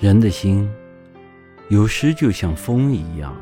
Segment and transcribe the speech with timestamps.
[0.00, 0.66] 人的心，
[1.68, 3.36] 有时就像风一样，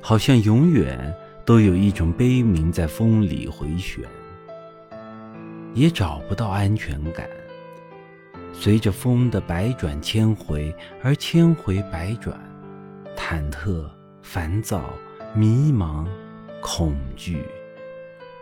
[0.00, 1.14] 好像永远
[1.44, 4.04] 都有一种悲鸣在风里回旋，
[5.72, 7.28] 也找不到安全感。
[8.52, 12.36] 随着风的百转千回而千回百转，
[13.16, 13.88] 忐忑、
[14.20, 14.92] 烦躁、
[15.32, 16.04] 迷茫、
[16.60, 17.40] 恐惧，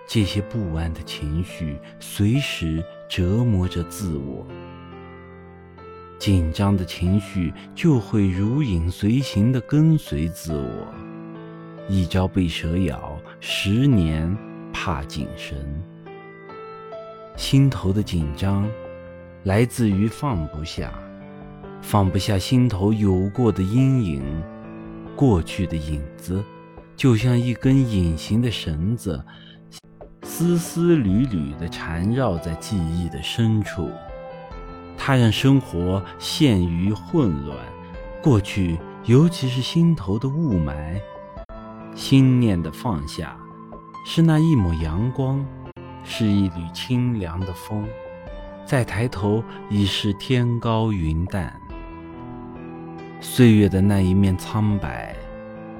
[0.08, 4.46] 这些不安的情绪随时折磨着自我。
[6.20, 10.86] 紧张的情绪就会如影随形地跟随自我，
[11.88, 14.36] 一朝被蛇咬，十年
[14.70, 15.56] 怕井绳。
[17.38, 18.68] 心头的紧张
[19.44, 20.92] 来自于放不下，
[21.80, 24.22] 放不下心头有过的阴影，
[25.16, 26.44] 过去的影子，
[26.94, 29.24] 就像一根隐形的绳子，
[30.24, 33.88] 丝丝缕缕地缠绕在记忆的深处。
[35.02, 37.56] 它让生活陷于混乱，
[38.22, 41.00] 过去，尤其是心头的雾霾，
[41.94, 43.34] 心念的放下，
[44.04, 45.42] 是那一抹阳光，
[46.04, 47.88] 是一缕清凉的风，
[48.66, 51.58] 再抬头已是天高云淡。
[53.22, 55.16] 岁月的那一面苍白，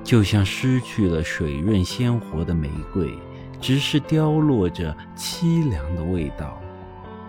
[0.02, 3.12] 就像失去了水润鲜活的玫瑰，
[3.60, 6.58] 只是凋落着凄凉的味道。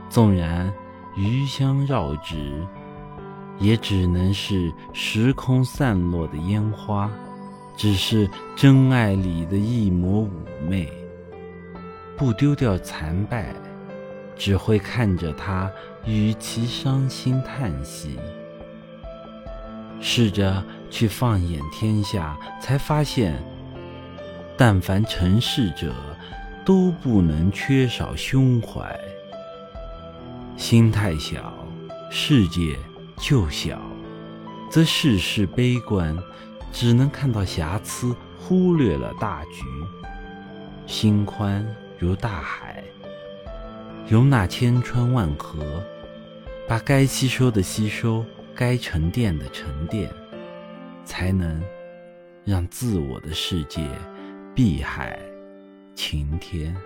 [0.10, 0.74] 纵然。
[1.16, 2.66] 余香绕指，
[3.60, 7.12] 也只能是时空散落的烟花，
[7.76, 10.92] 只是真爱里的一抹妩媚。
[12.18, 13.54] 不丢掉残败，
[14.36, 15.72] 只会看着他
[16.06, 18.20] 与其伤心叹息。
[20.00, 23.42] 试着去放眼天下，才发现，
[24.58, 25.94] 但凡成事者，
[26.66, 29.00] 都不能缺少胸怀。
[30.62, 31.52] 心太小，
[32.12, 32.78] 世界
[33.18, 33.82] 就小，
[34.70, 36.16] 则事事悲观，
[36.72, 39.64] 只能看到瑕疵，忽略了大局。
[40.86, 41.66] 心宽
[41.98, 42.84] 如大海，
[44.08, 45.66] 容纳千川万河，
[46.68, 50.14] 把该吸收的吸收，该沉淀的沉淀，
[51.04, 51.60] 才能
[52.46, 53.82] 让自我的世界
[54.54, 55.20] 碧海
[55.96, 56.78] 晴天。